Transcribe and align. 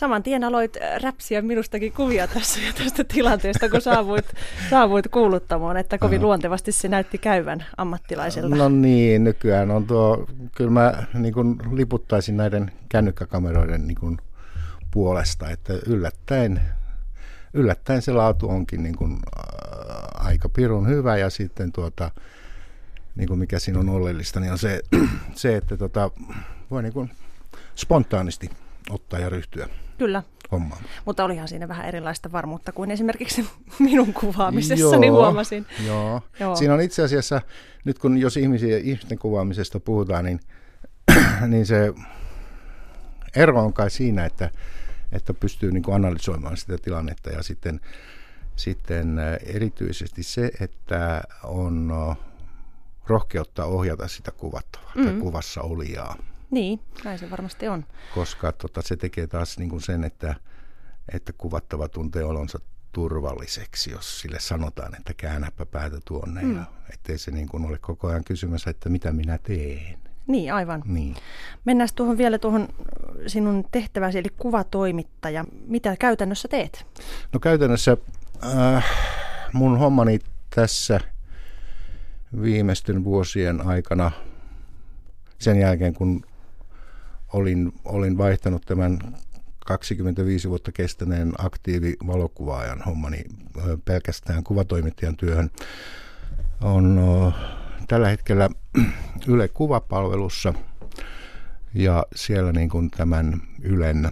saman 0.00 0.22
tien 0.22 0.44
aloit 0.44 0.76
räpsiä 1.02 1.42
minustakin 1.42 1.92
kuvia 1.92 2.28
tässä 2.28 2.60
ja 2.60 2.72
tästä 2.72 3.04
tilanteesta, 3.04 3.68
kun 3.68 3.80
saavuit, 3.80 4.24
saavuit 4.70 5.08
kuuluttamoon, 5.08 5.76
että 5.76 5.98
kovin 5.98 6.22
luontevasti 6.22 6.72
se 6.72 6.88
näytti 6.88 7.18
käyvän 7.18 7.64
ammattilaiselta. 7.76 8.56
No 8.56 8.68
niin, 8.68 9.24
nykyään 9.24 9.70
on 9.70 9.86
tuo, 9.86 10.26
kyllä 10.56 10.70
mä 10.70 11.04
niin 11.14 11.34
kuin 11.34 11.56
liputtaisin 11.72 12.36
näiden 12.36 12.72
kännykkäkameroiden 12.88 13.86
niin 13.86 13.96
kuin 14.00 14.18
puolesta, 14.90 15.50
että 15.50 15.72
yllättäen, 15.86 16.60
yllättäen 17.54 18.02
se 18.02 18.12
laatu 18.12 18.48
onkin 18.48 18.82
niin 18.82 18.96
kuin, 18.96 19.12
äh, 19.12 20.26
aika 20.26 20.48
pirun 20.48 20.88
hyvä 20.88 21.16
ja 21.16 21.30
sitten 21.30 21.72
tuota, 21.72 22.10
niin 23.16 23.28
kuin 23.28 23.38
mikä 23.38 23.58
siinä 23.58 23.80
on 23.80 23.88
oleellista, 23.88 24.40
niin 24.40 24.52
on 24.52 24.58
se, 24.58 24.80
se 25.34 25.56
että 25.56 25.76
tota, 25.76 26.10
voi 26.70 26.82
niin 26.82 26.92
kuin 26.92 27.10
spontaanisti 27.76 28.50
ottaa 28.90 29.20
ja 29.20 29.28
ryhtyä 29.28 29.68
Kyllä. 30.00 30.22
hommaan. 30.52 30.82
Mutta 31.04 31.24
olihan 31.24 31.48
siinä 31.48 31.68
vähän 31.68 31.86
erilaista 31.86 32.32
varmuutta 32.32 32.72
kuin 32.72 32.90
esimerkiksi 32.90 33.48
minun 33.78 34.12
kuvaamisessani 34.14 35.06
Joo, 35.06 35.16
huomasin. 35.16 35.66
Joo. 35.86 36.22
Joo. 36.40 36.56
Siinä 36.56 36.74
on 36.74 36.80
itse 36.80 37.02
asiassa, 37.02 37.40
nyt 37.84 37.98
kun 37.98 38.18
jos 38.18 38.36
ihmisiä, 38.36 38.78
ihmisten 38.78 39.18
kuvaamisesta 39.18 39.80
puhutaan, 39.80 40.24
niin, 40.24 40.40
niin 41.52 41.66
se 41.66 41.92
ero 43.36 43.64
on 43.64 43.72
kai 43.72 43.90
siinä, 43.90 44.24
että, 44.24 44.50
että 45.12 45.34
pystyy 45.34 45.72
niin 45.72 45.82
kuin 45.82 45.94
analysoimaan 45.94 46.56
sitä 46.56 46.78
tilannetta 46.78 47.30
ja 47.30 47.42
sitten, 47.42 47.80
sitten 48.56 49.18
erityisesti 49.46 50.22
se, 50.22 50.50
että 50.60 51.22
on 51.44 51.92
rohkeutta 53.06 53.64
ohjata 53.64 54.08
sitä 54.08 54.30
kuvattavaa 54.30 54.92
mm. 54.94 55.04
tai 55.04 55.14
kuvassa 55.14 55.62
olijaa, 55.62 56.16
Niin, 56.50 56.80
näin 57.04 57.18
se 57.18 57.30
varmasti 57.30 57.68
on. 57.68 57.84
koska 58.14 58.52
tota, 58.52 58.82
se 58.82 58.96
tekee 58.96 59.26
taas 59.26 59.58
niin 59.58 59.70
kuin 59.70 59.82
sen, 59.82 60.04
että, 60.04 60.34
että 61.14 61.32
kuvattava 61.32 61.88
tuntee 61.88 62.24
olonsa 62.24 62.58
turvalliseksi, 62.92 63.90
jos 63.90 64.20
sille 64.20 64.40
sanotaan, 64.40 64.94
että 64.94 65.14
käännäpä 65.14 65.66
päätä 65.66 65.98
tuonne. 66.04 66.42
Mm. 66.42 66.56
Ja 66.56 66.64
ettei 66.94 67.18
se 67.18 67.30
niin 67.30 67.48
kuin 67.48 67.64
ole 67.64 67.78
koko 67.78 68.08
ajan 68.08 68.24
kysymässä, 68.24 68.70
että 68.70 68.88
mitä 68.88 69.12
minä 69.12 69.38
teen. 69.38 69.98
Niin, 70.26 70.54
aivan. 70.54 70.82
Niin. 70.86 71.16
Mennään 71.64 71.88
tuohon 71.94 72.18
vielä 72.18 72.38
tuohon 72.38 72.68
sinun 73.26 73.64
tehtäväsi, 73.72 74.18
eli 74.18 74.28
kuvatoimittaja. 74.36 75.44
Mitä 75.66 75.96
käytännössä 75.96 76.48
teet? 76.48 76.86
No 77.32 77.40
käytännössä 77.40 77.96
äh, 78.44 78.84
mun 79.52 79.78
hommani 79.78 80.18
tässä 80.54 81.00
viimeisten 82.42 83.04
vuosien 83.04 83.66
aikana, 83.66 84.10
sen 85.38 85.58
jälkeen 85.60 85.94
kun 85.94 86.24
olin, 87.32 87.72
olin 87.84 88.18
vaihtanut 88.18 88.62
tämän 88.66 88.98
25 89.66 90.48
vuotta 90.48 90.72
kestäneen 90.72 91.32
aktiivivalokuvaajan 91.38 92.82
hommani 92.82 93.24
pelkästään 93.84 94.44
kuvatoimittajan 94.44 95.16
työhön, 95.16 95.50
on 96.60 97.00
tällä 97.88 98.08
hetkellä 98.08 98.50
Yle 99.28 99.48
Kuvapalvelussa 99.48 100.54
ja 101.74 102.06
siellä 102.14 102.52
niin 102.52 102.68
kuin 102.68 102.90
tämän 102.90 103.42
Ylen, 103.62 104.10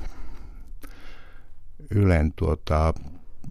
Ylen 1.91 2.33
tuota, 2.37 2.95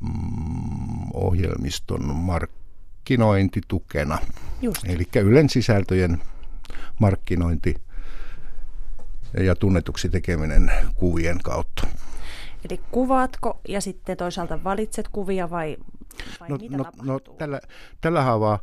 mm, 0.02 1.12
ohjelmiston 1.14 2.16
markkinointitukena. 2.16 4.20
Just. 4.62 4.86
Eli 4.86 5.08
Ylen 5.16 5.50
sisältöjen 5.50 6.22
markkinointi 7.00 7.76
ja 9.44 9.56
tunnetuksi 9.56 10.10
tekeminen 10.10 10.72
kuvien 10.96 11.40
kautta. 11.44 11.88
Eli 12.70 12.82
kuvaatko 12.92 13.60
ja 13.68 13.82
sitten 13.82 14.18
toisaalta 14.18 14.64
valitset 14.64 15.08
kuvia 15.08 15.50
vai, 15.50 15.78
vai 16.40 16.50
No, 16.50 16.58
mitä 16.58 16.78
no, 16.78 16.84
tapahtuu? 16.84 17.34
no 17.34 17.38
tällä, 17.38 17.60
tällä 18.02 18.22
haavaa 18.22 18.60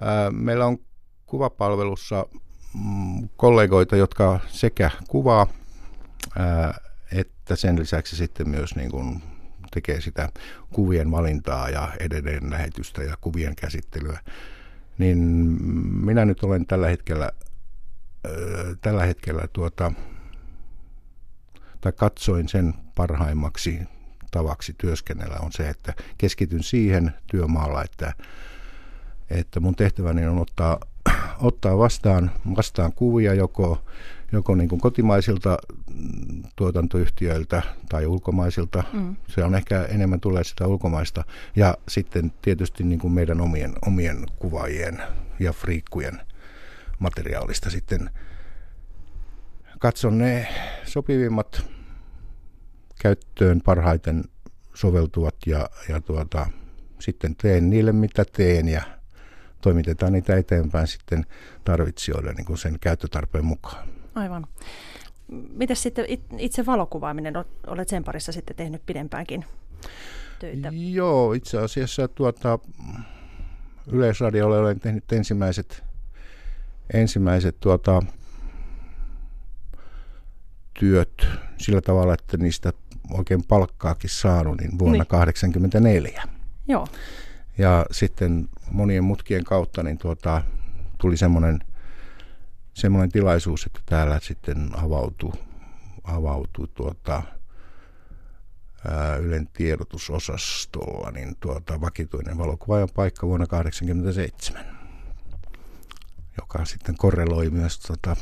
ää, 0.00 0.30
meillä 0.30 0.66
on 0.66 0.78
kuvapalvelussa 1.26 2.26
mm, 2.74 3.28
kollegoita, 3.36 3.96
jotka 3.96 4.40
sekä 4.48 4.90
kuvaa 5.08 5.46
ää, 6.38 6.74
että 7.12 7.56
sen 7.56 7.78
lisäksi 7.78 8.16
sitten 8.16 8.48
myös 8.48 8.76
niin 8.76 8.90
kuin 8.90 9.22
tekee 9.70 10.00
sitä 10.00 10.28
kuvien 10.72 11.10
valintaa 11.10 11.68
ja 11.70 11.88
edelleen 12.00 12.50
lähetystä 12.50 13.02
ja 13.02 13.16
kuvien 13.20 13.56
käsittelyä. 13.56 14.20
Niin 14.98 15.18
minä 16.04 16.24
nyt 16.24 16.42
olen 16.42 16.66
tällä 16.66 16.88
hetkellä, 16.88 17.30
ää, 18.24 18.32
tällä 18.80 19.04
hetkellä 19.06 19.42
tuota, 19.52 19.92
tai 21.80 21.92
katsoin 21.92 22.48
sen 22.48 22.74
parhaimmaksi 22.94 23.80
tavaksi 24.30 24.74
työskennellä 24.78 25.36
on 25.42 25.52
se, 25.52 25.68
että 25.68 25.94
keskityn 26.18 26.62
siihen 26.62 27.14
työmaalla, 27.26 27.84
että, 27.84 28.14
että 29.30 29.60
mun 29.60 29.74
tehtäväni 29.74 30.26
on 30.26 30.38
ottaa, 30.38 30.78
ottaa 31.40 31.78
vastaan, 31.78 32.30
vastaan 32.56 32.92
kuvia 32.92 33.34
joko, 33.34 33.84
joko 34.32 34.54
niin 34.54 34.68
kuin 34.68 34.80
kotimaisilta 34.80 35.58
tuotantoyhtiöiltä 36.56 37.62
tai 37.88 38.06
ulkomaisilta. 38.06 38.84
Mm. 38.92 39.16
Se 39.28 39.44
on 39.44 39.54
ehkä 39.54 39.84
enemmän 39.84 40.20
tulee 40.20 40.44
sitä 40.44 40.66
ulkomaista. 40.66 41.24
Ja 41.56 41.76
sitten 41.88 42.32
tietysti 42.42 42.84
niin 42.84 42.98
kuin 42.98 43.12
meidän 43.12 43.40
omien, 43.40 43.72
omien 43.86 44.26
kuvaajien 44.38 45.02
ja 45.38 45.52
friikkujen 45.52 46.20
materiaalista 46.98 47.70
sitten 47.70 48.10
katson 49.80 50.18
ne 50.18 50.48
sopivimmat 50.84 51.62
käyttöön 53.02 53.60
parhaiten 53.60 54.24
soveltuvat 54.74 55.34
ja, 55.46 55.70
ja 55.88 56.00
tuota, 56.00 56.46
sitten 56.98 57.36
teen 57.36 57.70
niille 57.70 57.92
mitä 57.92 58.24
teen 58.32 58.68
ja 58.68 58.82
toimitetaan 59.60 60.12
niitä 60.12 60.36
eteenpäin 60.36 60.86
sitten 60.86 61.26
tarvitsijoille 61.64 62.32
niin 62.32 62.44
kuin 62.44 62.58
sen 62.58 62.78
käyttötarpeen 62.80 63.44
mukaan. 63.44 63.88
Aivan. 64.14 64.46
Miten 65.54 65.76
sitten 65.76 66.04
it- 66.08 66.26
itse 66.38 66.66
valokuvaaminen, 66.66 67.36
Ol- 67.36 67.44
olet 67.66 67.88
sen 67.88 68.04
parissa 68.04 68.32
sitten 68.32 68.56
tehnyt 68.56 68.82
pidempäänkin 68.86 69.44
töitä? 70.38 70.72
Joo, 70.72 71.32
itse 71.32 71.58
asiassa 71.58 72.08
tuota, 72.08 72.58
Yleisradiolle 73.86 74.58
olen 74.58 74.80
tehnyt 74.80 75.12
ensimmäiset, 75.12 75.84
ensimmäiset 76.94 77.56
tuota, 77.60 78.02
työt 80.80 81.26
sillä 81.58 81.80
tavalla, 81.80 82.14
että 82.14 82.36
niistä 82.36 82.72
oikein 83.10 83.44
palkkaakin 83.44 84.10
saanut, 84.10 84.60
niin 84.60 84.78
vuonna 84.78 84.98
Niin. 84.98 85.06
1984. 85.08 86.22
Joo, 86.68 86.88
Ja 87.58 87.86
sitten 87.90 88.48
monien 88.70 89.04
mutkien 89.04 89.44
kautta 89.44 89.82
niin 89.82 89.98
tuota, 89.98 90.42
tuli 90.98 91.16
semmoinen, 91.16 91.58
semmoinen 92.74 93.12
tilaisuus, 93.12 93.66
että 93.66 93.80
täällä 93.86 94.20
sitten 94.22 94.70
avautui, 94.72 95.32
avautui 96.04 96.68
tuota, 96.74 97.22
ää, 98.88 99.16
Ylen 99.16 99.48
tiedotusosastolla 99.52 101.10
niin 101.10 101.36
tuota, 101.40 101.80
vakituinen 101.80 102.38
valokuvaajan 102.38 102.88
paikka 102.94 103.26
vuonna 103.26 103.46
1987, 103.46 104.64
joka 106.40 106.64
sitten 106.64 106.96
korreloi 106.96 107.50
myös 107.50 107.78
tuota, 107.78 108.16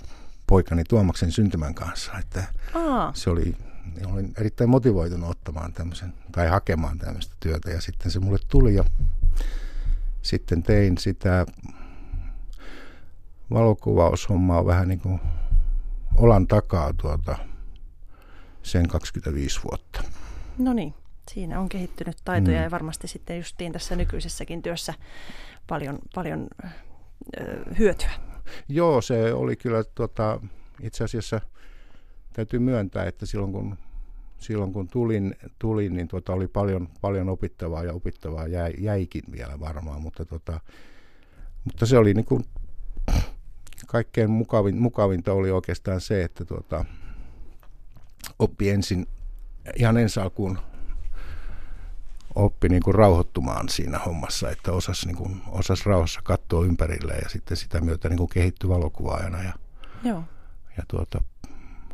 poikani 0.48 0.84
Tuomaksen 0.84 1.32
syntymän 1.32 1.74
kanssa. 1.74 2.12
Että 2.18 2.44
Aa, 2.74 3.12
se 3.14 3.30
oli, 3.30 3.56
niin 3.94 4.06
olin 4.12 4.32
erittäin 4.38 4.70
motivoitunut 4.70 5.30
ottamaan 5.30 5.72
tämmöisen 5.72 6.14
tai 6.32 6.48
hakemaan 6.48 6.98
tämmöistä 6.98 7.34
työtä 7.40 7.70
ja 7.70 7.80
sitten 7.80 8.10
se 8.10 8.20
mulle 8.20 8.38
tuli 8.48 8.74
ja 8.74 8.84
sitten 10.22 10.62
tein 10.62 10.98
sitä 10.98 11.46
valokuvaushommaa 13.50 14.66
vähän 14.66 14.88
niin 14.88 15.00
kuin 15.00 15.20
olan 16.16 16.46
takaa 16.46 16.92
tuota 16.92 17.36
sen 18.62 18.88
25 18.88 19.60
vuotta. 19.64 20.02
no 20.58 20.72
niin. 20.72 20.94
Siinä 21.30 21.60
on 21.60 21.68
kehittynyt 21.68 22.16
taitoja 22.24 22.58
Mm. 22.58 22.64
ja 22.64 22.70
varmasti 22.70 23.08
sitten 23.08 23.36
justiin 23.36 23.72
tässä 23.72 23.96
nykyisessäkin 23.96 24.62
työssä 24.62 24.94
paljon, 25.66 25.98
paljon 26.14 26.48
ö, 27.40 27.74
hyötyä. 27.78 28.10
Joo, 28.68 29.00
se 29.00 29.32
oli 29.32 29.56
kyllä 29.56 29.84
tota, 29.84 30.40
itse 30.82 31.04
asiassa 31.04 31.40
täytyy 32.32 32.60
myöntää, 32.60 33.04
että 33.04 33.26
silloin 33.26 33.52
kun, 33.52 33.78
silloin 34.38 34.72
kun 34.72 34.88
tulin, 34.88 35.34
tulin 35.58 35.94
niin 35.94 36.08
tota, 36.08 36.32
oli 36.32 36.48
paljon, 36.48 36.88
paljon 37.00 37.28
opittavaa 37.28 37.84
ja 37.84 37.92
opittavaa 37.92 38.46
jäi, 38.46 38.72
jäikin 38.78 39.22
vielä 39.32 39.60
varmaan, 39.60 40.02
mutta, 40.02 40.24
tota, 40.24 40.60
mutta 41.64 41.86
se 41.86 41.98
oli 41.98 42.14
niin 42.14 42.24
kuin, 42.24 42.44
kaikkein 43.86 44.30
mukavin, 44.30 44.76
mukavinta 44.76 45.32
oli 45.32 45.50
oikeastaan 45.50 46.00
se, 46.00 46.24
että 46.24 46.44
tota, 46.44 46.84
oppi 48.38 48.70
ensin 48.70 49.06
ihan 49.76 49.96
ensi 49.96 50.20
alkuun 50.20 50.58
oppi 52.34 52.68
niin 52.68 52.82
kuin 52.82 52.94
rauhoittumaan 52.94 53.68
siinä 53.68 53.98
hommassa, 53.98 54.50
että 54.50 54.72
osasi, 54.72 55.06
niin 55.06 55.16
kuin, 55.16 55.42
osasi 55.48 55.82
rauhassa 55.86 56.20
katsoa 56.48 56.66
ympärille 56.66 57.14
ja 57.14 57.28
sitten 57.28 57.56
sitä 57.56 57.80
myötä 57.80 58.08
niin 58.08 58.18
kuin 58.18 58.28
kehittyi 58.28 58.70
valokuvaajana 58.70 59.42
ja, 59.42 59.52
Joo, 60.04 60.24
ja 60.76 60.82
tuota, 60.88 61.22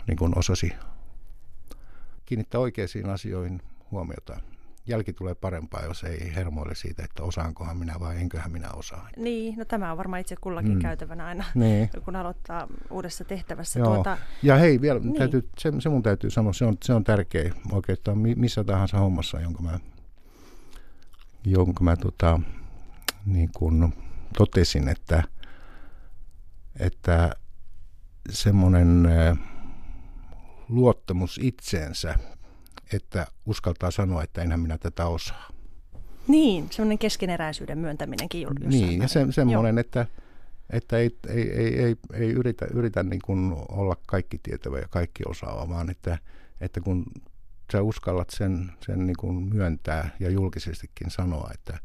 niin 0.06 0.16
kuin 0.16 0.38
osasi 0.38 0.72
kiinnittää 2.26 2.60
oikeisiin 2.60 3.10
asioihin 3.10 3.62
huomiota. 3.90 4.40
Jälki 4.86 5.12
tulee 5.12 5.34
parempaa, 5.34 5.84
jos 5.84 6.04
ei 6.04 6.34
hermoille 6.34 6.74
siitä, 6.74 7.04
että 7.04 7.22
osaankohan 7.22 7.76
minä 7.76 7.94
vai 8.00 8.16
enköhän 8.16 8.52
minä 8.52 8.70
osaa. 8.70 9.08
Niin, 9.16 9.58
no 9.58 9.64
tämä 9.64 9.92
on 9.92 9.98
varmaan 9.98 10.20
itse 10.20 10.36
kullakin 10.40 10.74
mm. 10.74 10.78
käytävänä 10.78 11.26
aina, 11.26 11.44
niin. 11.54 11.90
kun 12.04 12.16
aloittaa 12.16 12.66
uudessa 12.90 13.24
tehtävässä. 13.24 13.78
Joo. 13.78 13.94
Tuota, 13.94 14.18
ja 14.42 14.56
hei, 14.56 14.80
vielä 14.80 15.00
niin. 15.00 15.14
täytyy, 15.14 15.48
se, 15.58 15.72
se 15.78 15.88
mun 15.88 16.02
täytyy 16.02 16.30
sanoa, 16.30 16.52
se 16.52 16.64
on, 16.64 16.76
se 16.82 16.94
on 16.94 17.04
tärkeä 17.04 17.54
oikeastaan 17.72 18.18
missä 18.18 18.64
tahansa 18.64 18.98
hommassa, 18.98 19.40
jonka 19.40 19.62
mä, 19.62 19.80
jonka 21.44 21.84
mä 21.84 21.96
tota, 21.96 22.40
niin 23.26 23.50
kun 23.56 23.92
totesin, 24.38 24.88
että, 24.88 25.22
että 26.78 27.36
semmoinen 28.30 29.08
luottamus 30.68 31.40
itseensä, 31.42 32.14
että 32.92 33.26
uskaltaa 33.46 33.90
sanoa, 33.90 34.22
että 34.22 34.42
enhän 34.42 34.60
minä 34.60 34.78
tätä 34.78 35.06
osaa. 35.06 35.48
Niin, 36.28 36.66
semmoinen 36.70 36.98
keskeneräisyyden 36.98 37.78
myöntäminenkin 37.78 38.46
Niin, 38.60 39.02
ja 39.02 39.08
se, 39.08 39.26
semmoinen, 39.30 39.78
että, 39.78 40.06
että 40.70 40.98
ei, 40.98 41.18
ei, 41.28 41.50
ei, 41.50 41.78
ei, 41.84 41.96
ei 42.12 42.30
yritä, 42.30 42.66
yritä 42.74 43.02
niin 43.02 43.20
kuin 43.24 43.54
olla 43.68 43.96
kaikki 44.06 44.38
tietävä 44.42 44.78
ja 44.78 44.88
kaikki 44.88 45.22
osaava, 45.26 45.68
vaan 45.68 45.90
että, 45.90 46.18
että 46.60 46.80
kun 46.80 47.04
sä 47.72 47.82
uskallat 47.82 48.30
sen, 48.30 48.72
sen 48.86 49.06
niin 49.06 49.16
kuin 49.18 49.34
myöntää 49.54 50.10
ja 50.20 50.30
julkisestikin 50.30 51.10
sanoa, 51.10 51.50
että, 51.54 51.78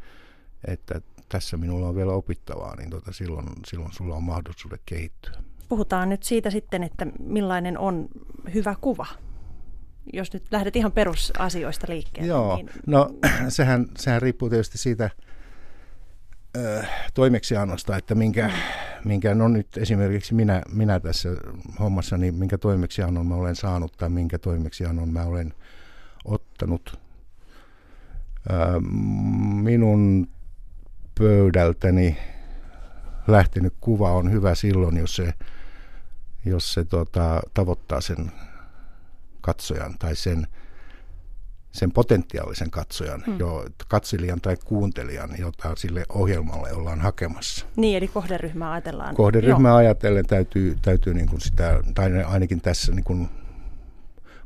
että 0.68 1.02
tässä 1.30 1.58
minulla 1.58 1.88
on 1.88 1.96
vielä 1.96 2.12
opittavaa, 2.12 2.76
niin 2.76 2.90
tota, 2.90 3.12
silloin, 3.12 3.48
silloin 3.66 3.92
sulla 3.94 4.16
on 4.16 4.24
mahdollisuudet 4.24 4.82
kehittyä. 4.86 5.34
Puhutaan 5.70 6.10
nyt 6.10 6.24
siitä 6.24 6.50
sitten, 6.50 6.84
että 6.84 7.08
millainen 7.20 7.78
on 7.78 8.08
hyvä 8.54 8.76
kuva. 8.82 9.06
Jos 10.14 10.34
nyt 10.34 10.44
lähdet 10.52 10.76
ihan 10.76 10.92
perusasioista 10.92 11.88
liikkeelle. 11.90 12.28
Joo, 12.28 12.56
niin... 12.56 12.70
no 12.88 13.10
sehän, 13.50 13.86
sehän 13.98 14.22
riippuu 14.22 14.50
tietysti 14.50 14.78
siitä 14.78 15.10
ö, 16.58 16.84
toimeksiannosta, 17.14 17.98
että 17.98 18.16
minkä, 18.16 18.48
mm. 18.48 18.54
minkä, 19.06 19.36
no 19.36 19.48
nyt 19.48 19.78
esimerkiksi 19.78 20.34
minä, 20.34 20.62
minä 20.74 21.00
tässä 21.00 21.30
hommassa, 21.80 22.18
niin 22.18 22.36
minkä 22.36 22.58
toimeksiannon 22.58 23.28
mä 23.28 23.36
olen 23.36 23.56
saanut 23.56 23.94
tai 23.98 24.10
minkä 24.10 24.40
toimeksiannon 24.40 25.10
mä 25.10 25.24
olen 25.24 25.54
ottanut. 26.26 27.00
Ö, 28.50 28.54
minun 29.62 30.28
pöydältäni 31.20 32.18
lähtenyt 33.28 33.74
kuva 33.82 34.12
on 34.12 34.32
hyvä 34.32 34.56
silloin, 34.56 34.98
jos 34.98 35.16
se, 35.16 35.34
jos 36.46 36.74
se 36.74 36.84
tota, 36.84 37.42
tavoittaa 37.54 38.02
sen 38.02 38.32
katsojan 39.42 39.98
tai 40.00 40.16
sen, 40.16 40.48
sen 41.72 41.92
potentiaalisen 41.92 42.72
katsojan, 42.72 43.24
hmm. 43.26 43.40
jo, 43.40 43.66
katselijan 43.88 44.42
tai 44.42 44.58
kuuntelijan, 44.66 45.30
jota 45.40 45.76
sille 45.76 46.06
ohjelmalle 46.10 46.74
ollaan 46.74 47.02
hakemassa. 47.02 47.66
Niin, 47.76 47.98
eli 47.98 48.08
kohderyhmää 48.08 48.72
ajatellaan. 48.72 49.16
Kohderyhmää 49.16 49.72
Joo. 49.72 49.78
ajatellen 49.78 50.26
täytyy, 50.26 50.76
täytyy 50.82 51.14
niin 51.14 51.30
kuin 51.30 51.42
sitä, 51.42 51.84
tai 51.96 52.24
ainakin 52.24 52.62
tässä 52.62 52.92
niin 52.92 53.04
kuin 53.04 53.30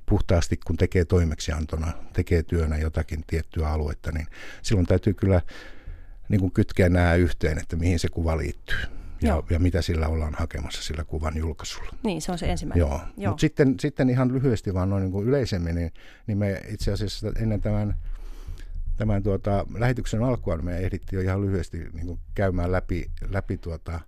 puhtaasti, 0.06 0.58
kun 0.58 0.78
tekee 0.78 1.06
toimeksiantona, 1.06 1.92
tekee 2.14 2.44
työnä 2.44 2.78
jotakin 2.78 3.24
tiettyä 3.28 3.70
aluetta, 3.70 4.12
niin 4.12 4.28
silloin 4.62 4.88
täytyy 4.88 5.14
kyllä 5.14 5.42
niin 6.30 6.40
kuin 6.40 6.52
kytkeä 6.52 6.90
nämä 6.90 7.16
yhteen, 7.16 7.58
että 7.58 7.76
mihin 7.76 8.00
se 8.00 8.08
kuva 8.10 8.38
liittyy. 8.38 8.78
Ja, 9.22 9.44
ja 9.50 9.60
mitä 9.60 9.82
sillä 9.82 10.08
ollaan 10.08 10.34
hakemassa 10.38 10.84
sillä 10.84 11.04
kuvan 11.04 11.38
julkaisulla. 11.38 11.96
Niin, 12.04 12.22
se 12.22 12.32
on 12.32 12.38
se 12.38 12.52
ensimmäinen. 12.52 12.80
Joo, 12.80 13.02
Joo. 13.18 13.32
mutta 13.32 13.42
sitten, 13.42 13.76
sitten 13.80 14.10
ihan 14.10 14.34
lyhyesti 14.34 14.74
vaan 14.74 14.90
noin 14.90 15.02
niin 15.02 15.12
kuin 15.12 15.28
yleisemmin, 15.28 15.76
niin, 15.76 15.92
niin 16.28 16.38
me 16.38 16.62
itse 16.68 16.92
asiassa 16.92 17.32
ennen 17.42 17.62
tämän, 17.62 17.96
tämän 18.98 19.24
tuota, 19.24 19.66
lähetyksen 19.78 20.24
alkua 20.24 20.56
niin 20.56 20.66
me 20.66 20.78
ehdittiin 20.78 21.18
jo 21.18 21.24
ihan 21.24 21.42
lyhyesti 21.42 21.78
niin 21.94 22.08
kuin 22.08 22.20
käymään 22.36 22.72
läpi, 22.72 23.12
läpi 23.30 23.58
tuota, 23.58 24.00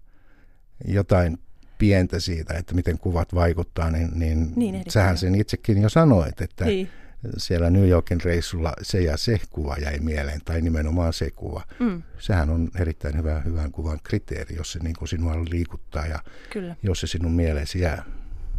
jotain 0.88 1.38
pientä 1.78 2.20
siitä, 2.20 2.54
että 2.54 2.76
miten 2.76 2.98
kuvat 2.98 3.36
vaikuttaa, 3.36 3.92
niin, 3.92 4.10
niin, 4.20 4.54
niin 4.56 4.84
sähän 4.88 5.18
sen 5.18 5.36
itsekin 5.36 5.82
jo 5.82 5.90
sanoit, 5.90 6.42
että, 6.42 6.66
niin 6.66 6.90
siellä 7.38 7.69
New 7.69 7.88
Yorkin 7.89 8.22
reissulla 8.24 8.74
se 8.81 9.01
ja 9.01 9.18
se 9.18 9.39
kuva 9.50 9.75
jäi 9.77 10.00
mieleen, 10.00 10.42
tai 10.45 10.62
nimenomaan 10.62 11.13
se 11.13 11.31
kuva. 11.31 11.63
Mm. 11.80 12.04
Sehän 12.19 12.50
on 12.50 12.69
erittäin 12.80 13.18
hyvä, 13.18 13.42
hyvän 13.45 13.72
kuvan 13.72 14.00
kriteeri, 14.04 14.56
jos 14.56 14.72
se 14.72 14.80
niin 14.80 14.95
kuin 15.00 15.10
sinua 15.10 15.36
liikuttaa 15.50 16.07
ja 16.07 16.19
Kyllä. 16.50 16.75
jos 16.83 17.00
se 17.00 17.07
sinun 17.07 17.31
mieleesi 17.31 17.80
jää. 17.80 18.04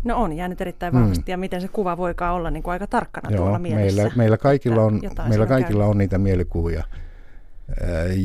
No 0.05 0.23
on 0.23 0.33
jäänyt 0.33 0.61
erittäin 0.61 0.93
vahvasti, 0.93 1.25
mm. 1.27 1.31
ja 1.31 1.37
miten 1.37 1.61
se 1.61 1.69
kuva 1.69 1.97
voikaan 1.97 2.35
olla 2.35 2.51
niin 2.51 2.63
kuin 2.63 2.73
aika 2.73 2.87
tarkkana 2.87 3.31
Joo, 3.31 3.43
tuolla 3.43 3.59
mielessä. 3.59 4.03
Meillä, 4.03 4.17
meillä 4.17 4.37
kaikilla, 4.37 4.83
on, 4.83 5.01
meillä 5.29 5.47
kaikilla 5.47 5.87
on 5.87 5.99
niitä 5.99 6.19
mielikuvia, 6.19 6.85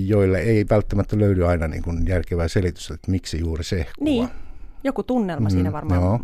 joille 0.05 0.39
ei 0.39 0.65
välttämättä 0.69 1.19
löydy 1.19 1.45
aina 1.45 1.67
niin 1.67 1.83
kuin 1.83 2.07
järkevää 2.07 2.47
selitystä, 2.47 2.93
että 2.93 3.11
miksi 3.11 3.39
juuri 3.39 3.63
se 3.63 3.75
kuva. 3.75 4.09
Niin, 4.09 4.29
joku 4.83 5.03
tunnelma 5.03 5.49
mm, 5.49 5.51
siinä 5.51 5.71
varmaan 5.71 6.01
joo. 6.01 6.19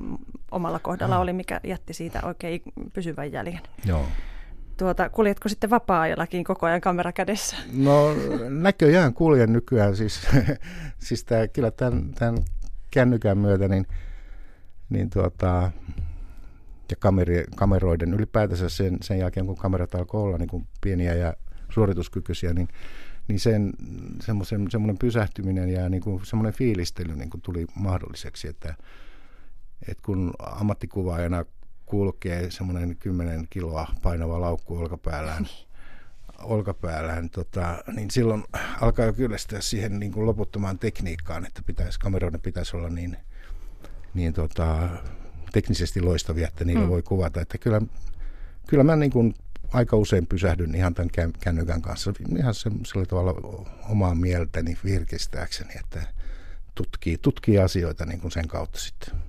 Omalla 0.51 0.79
kohdalla 0.79 1.15
joo. 1.15 1.21
oli, 1.21 1.33
mikä 1.33 1.59
jätti 1.63 1.93
siitä 1.93 2.19
oikein 2.23 2.61
pysyvän 2.93 3.31
jäljen. 3.31 3.59
Joo. 3.85 4.05
Tuota, 4.77 5.09
kuljetko 5.09 5.49
sitten 5.49 5.69
vapaa-ajallakin 5.69 6.43
koko 6.43 6.65
ajan 6.65 6.81
kamera 6.81 7.11
kädessä? 7.11 7.57
No 7.73 8.15
näköjään 8.49 9.13
kuljen 9.13 9.53
nykyään. 9.53 9.95
Siis, 9.95 10.27
siis 11.05 11.23
tää, 11.23 11.47
kyllä 11.47 11.71
tämän, 11.71 12.13
tämän 12.13 12.37
kännykän 12.91 13.37
myötä 13.37 13.67
niin, 13.67 13.87
niin 14.89 15.09
tuota, 15.09 15.71
ja 16.89 16.95
kameri, 16.99 17.43
kameroiden 17.55 18.13
ylipäätänsä 18.13 18.69
sen, 18.69 18.97
sen 19.01 19.19
jälkeen, 19.19 19.45
kun 19.45 19.57
kamerat 19.57 19.95
alkoi 19.95 20.21
olla 20.21 20.37
niin 20.37 20.49
kuin 20.49 20.67
pieniä 20.81 21.13
ja 21.13 21.33
suorituskykyisiä, 21.69 22.53
niin 22.53 22.67
niin 23.27 23.39
sen, 23.39 23.73
semmoisen, 24.21 24.71
semmoinen 24.71 24.97
pysähtyminen 24.97 25.69
ja 25.69 25.89
niin 25.89 26.01
kuin 26.01 26.25
semmoinen 26.25 26.53
fiilistely 26.53 27.15
niin 27.15 27.29
kuin 27.29 27.41
tuli 27.41 27.65
mahdolliseksi, 27.75 28.47
että, 28.47 28.75
että 29.87 30.03
kun 30.05 30.33
ammattikuvaajana 30.39 31.45
kulkee 31.85 32.51
semmoinen 32.51 32.97
10 32.97 33.47
kiloa 33.49 33.87
painava 34.01 34.41
laukku 34.41 34.77
olkapäällään, 34.77 35.47
olkapäällään, 36.43 37.29
tota, 37.29 37.83
niin 37.95 38.11
silloin 38.11 38.43
alkaa 38.81 39.05
jo 39.05 39.13
kyllästyä 39.13 39.61
siihen 39.61 39.99
niin 39.99 40.11
kuin 40.11 40.25
loputtomaan 40.25 40.79
tekniikkaan, 40.79 41.45
että 41.45 41.61
pitäisi, 41.65 41.99
kameroiden 41.99 42.41
pitäisi 42.41 42.77
olla 42.77 42.89
niin, 42.89 43.17
niin 44.13 44.33
tota, 44.33 44.89
teknisesti 45.51 46.01
loistavia, 46.01 46.47
että 46.47 46.65
niillä 46.65 46.83
mm. 46.83 46.89
voi 46.89 47.01
kuvata. 47.01 47.41
Että 47.41 47.57
kyllä, 47.57 47.81
kyllä 48.67 48.83
mä 48.83 48.95
niin 48.95 49.11
kuin 49.11 49.33
aika 49.73 49.97
usein 49.97 50.27
pysähdyn 50.27 50.75
ihan 50.75 50.93
tämän 50.93 51.31
kännykän 51.39 51.81
kanssa 51.81 52.13
ihan 52.39 52.53
sillä 52.53 53.05
tavalla 53.05 53.33
omaa 53.89 54.15
mieltäni 54.15 54.77
virkistääkseni, 54.83 55.73
että 55.79 56.07
tutkii, 56.75 57.17
tutkii 57.17 57.59
asioita 57.59 58.05
niin 58.05 58.19
kuin 58.19 58.31
sen 58.31 58.47
kautta 58.47 58.79
sitten. 58.79 59.26